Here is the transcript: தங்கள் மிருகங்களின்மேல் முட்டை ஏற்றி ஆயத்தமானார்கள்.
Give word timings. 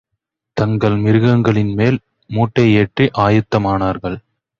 தங்கள் 0.57 0.95
மிருகங்களின்மேல் 0.95 1.99
முட்டை 2.29 2.65
ஏற்றி 2.73 3.05
ஆயத்தமானார்கள். 3.17 4.17